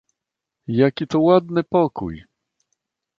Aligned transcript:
"Jaki 0.67 1.05
to 1.07 1.19
ładny 1.21 1.63
pokój!" 1.63 2.23